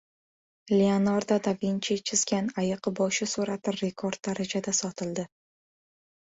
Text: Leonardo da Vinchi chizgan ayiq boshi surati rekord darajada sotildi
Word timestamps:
Leonardo 0.77 1.37
da 1.47 1.53
Vinchi 1.65 1.99
chizgan 2.11 2.49
ayiq 2.63 2.91
boshi 3.01 3.29
surati 3.35 3.77
rekord 3.79 4.21
darajada 4.31 4.77
sotildi 4.83 5.31